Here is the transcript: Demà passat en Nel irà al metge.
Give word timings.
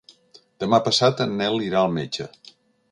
Demà 0.63 0.79
passat 0.87 1.23
en 1.27 1.37
Nel 1.43 1.63
irà 1.69 1.85
al 1.87 1.95
metge. 2.01 2.31